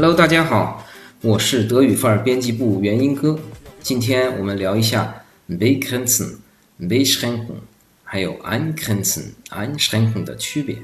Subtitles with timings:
[0.00, 0.86] Hello，大家好，
[1.22, 3.36] 我是德语范儿编辑部元音哥。
[3.80, 6.36] 今天我们聊一下 begrenzen、
[6.78, 7.56] beschränken，
[8.04, 10.78] 还有 eingrenzen、einschränken 的区别。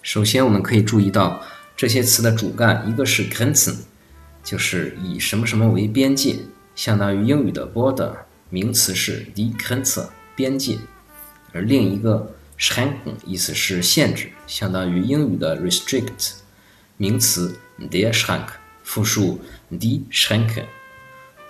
[0.00, 1.42] 首先，我们可以注意到
[1.76, 3.74] 这些词的主干，一个是 grenzen，
[4.42, 6.36] 就是以什么什么为边界，
[6.74, 8.10] 相当于英语的 border，
[8.48, 10.78] 名词是 die Grenze，边界。
[11.52, 16.36] 而另一个 schränken 意思是限制，相当于英语的 restrict，
[16.96, 18.46] 名词 der Schrank，
[18.82, 20.64] 复数 die Schränke。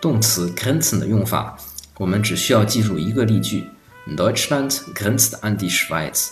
[0.00, 1.58] 动词 grenzen 的用法，
[1.96, 3.64] 我们只需要记住一个例句
[4.16, 6.28] ：Deutschland grenzt an die Schweiz。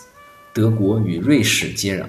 [0.53, 2.07] 德国与瑞士接壤。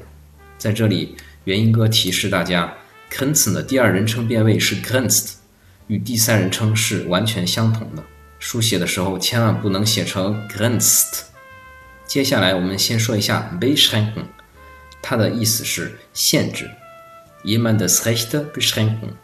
[0.57, 1.15] 在这里，
[1.45, 2.73] 元音哥提示大家
[3.11, 5.33] ，grenzen 的第二人称变位是 grenzt，
[5.87, 8.03] 与第三人称是完全相同的。
[8.39, 11.21] 书写的时候千万不能写成 grenzt。
[12.05, 14.25] 接下来，我们先说一下 beschränken，
[15.01, 16.69] 它的意思是限制
[17.44, 19.14] ，jemandes Recht beschränken，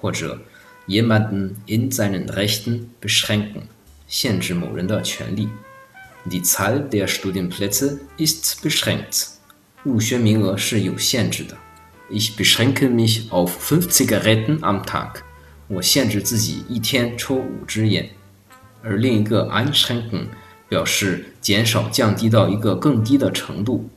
[0.00, 0.38] 或者
[0.86, 3.62] jemanden in seinen Rechten beschränken，
[4.06, 5.48] 限制某人的权利。
[6.28, 9.28] Die Zahl der Studienplätze ist beschränkt，
[9.82, 11.56] 入学名额是有限制的。
[12.10, 15.22] Ich beschränke mich auf fünf Zigaretten am Tag，
[15.68, 18.10] 我限制自己一天抽五支烟。
[18.82, 20.26] 而另一个 einschränken。
[20.70, 23.90] 表示减少、降低到一个更低的程度。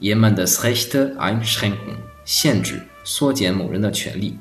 [0.00, 1.96] Jemandes Recht einschränken，
[2.27, 4.37] 限制、缩减某人的权利。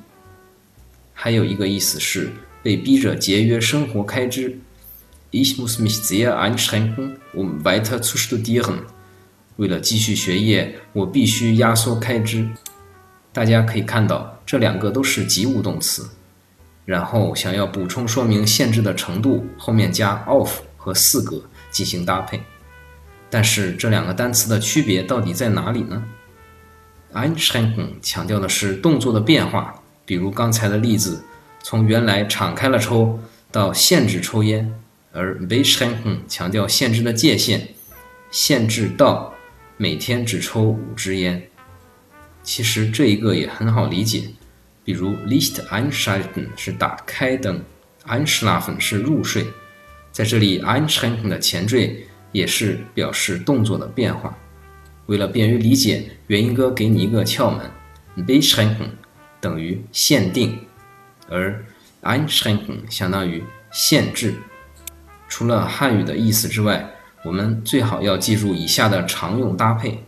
[1.15, 4.59] 还有一个意思是被逼着节约生活开支。
[5.31, 8.81] Ich muss mich sehr einschränken, um weiter zu studieren。
[9.55, 12.49] 为了继续学业，我必须压缩开支。
[13.33, 16.11] 大家可以看到，这两个都是及物动词。
[16.85, 20.61] 然后想要补充说明限制的程度，后面加 of。
[20.77, 21.43] 和四个
[21.73, 22.41] 进行搭配，
[23.29, 26.01] 但是这两个单词的区别到底在哪里呢
[27.17, 31.25] ？Einschränken 强调的是动作的变化，比如刚才的例子，
[31.63, 33.19] 从原来敞开了抽
[33.51, 34.71] 到限制抽烟，
[35.13, 37.69] 而 beschränken 强调限制的界限，
[38.31, 39.33] 限制到
[39.79, 41.43] 每天只抽五支烟。
[42.43, 44.25] 其实这一个也很好理解，
[44.85, 47.63] 比如 Licht einschalten 是打开灯
[48.07, 49.47] ，Einschlafen 是入睡。
[50.13, 54.37] 在这里，einschränken 的前缀也是表示动作的变化。
[55.07, 57.71] 为了便于理解，元音哥给你一个窍门
[58.27, 58.91] ：beschränken
[59.41, 60.59] 等于限定，
[61.29, 61.65] 而
[62.03, 64.35] einschränken 相当于限制。
[65.29, 66.91] 除了汉语的意思之外，
[67.25, 70.05] 我们最好要记住以下的常用搭配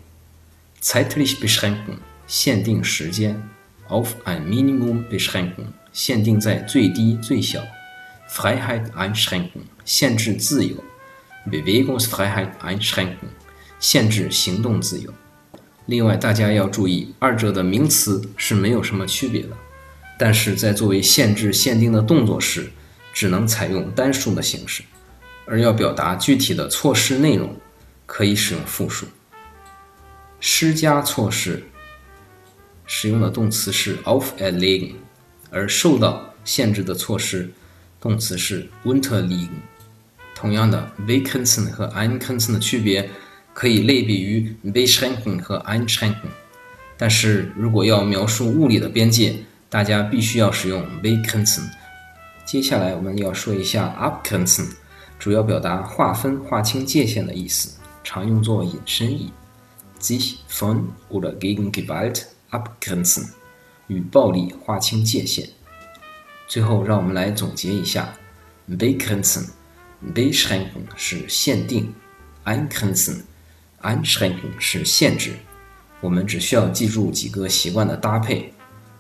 [0.81, 3.43] ：zeitlich beschränken 限定时间
[3.89, 7.61] ，auf ein Minimum beschränken 限定在最低最小。
[8.31, 10.77] Freiheit einschränken 限制自由
[11.51, 13.29] ，Bewegungsfreiheit einschränken
[13.79, 15.13] 限制行动自由。
[15.87, 19.57] 另外，大家要注意，二者的名词是没有什么区别的，
[20.19, 22.71] 但是在作为限制、限定的动作时，
[23.13, 24.83] 只能采用单数的形式；
[25.47, 27.57] 而要表达具体的措施内容，
[28.05, 29.07] 可以使用复数。
[30.41, 31.63] 施加措施
[32.87, 34.93] 使用的动词是 auferlegen，
[35.51, 37.51] 而受到限制的措施。
[38.01, 39.49] 动词是 unterliegen。
[40.35, 43.11] 同样的，begrenzen 和 eingrenzen 的区别
[43.59, 46.31] 可以类比于 beschränken 和 einschränken。
[46.97, 49.35] 但是如果要描述物理的边界，
[49.69, 51.69] 大家必须要使用 begrenzen。
[52.45, 54.69] 接下来我们要说一下 abgrenzen，
[55.19, 59.33] 主要表达划分、划清界限的意思，常用作引申义。
[60.01, 63.31] sich von oder gegen Gewalt abgrenzen，
[63.89, 65.49] 与暴力划清界限。
[66.47, 68.15] 最后，让我们来总结一下
[68.71, 69.49] ：begrenzen、
[70.15, 71.93] beschränken 是限定
[72.45, 73.23] ，eingrenzen、
[73.83, 75.33] einschränken 是限制。
[76.01, 78.53] 我们只需要记住几个习惯的搭配，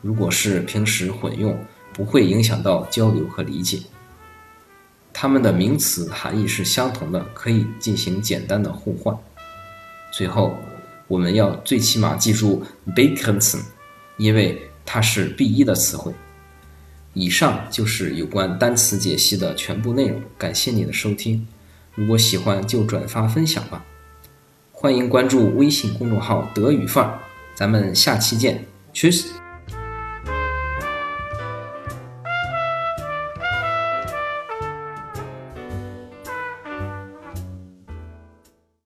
[0.02, 1.56] 如果是平时混用，
[1.92, 3.80] 不会影响到交流和理解。
[5.12, 9.16] 它们的名词含义是相同的，可以进行简单的互换。
[10.12, 10.56] 最后，
[11.06, 12.64] 我们要最起码记住
[12.94, 13.60] begrenzen，
[14.16, 16.12] 因为它是 B 一的词汇。
[17.14, 21.46] 以上就是有关单词解析的全部内容，感谢你的收听。
[21.94, 23.84] 如果喜欢就转发分享吧。
[24.80, 27.18] 欢迎关注微信公众号“德语范儿”，
[27.52, 28.64] 咱们下期见
[28.94, 29.47] ，Cheers。